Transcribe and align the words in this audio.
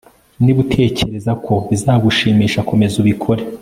Niba 0.43 0.59
utekereza 0.65 1.31
ko 1.45 1.53
bizagushimisha 1.69 2.65
komeza 2.69 2.95
ubikore 3.03 3.41